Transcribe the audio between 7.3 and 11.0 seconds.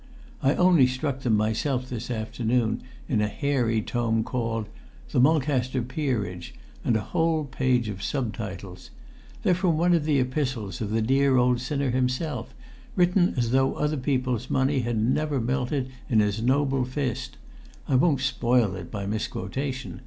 page of sub titles. They're from one of the epistles of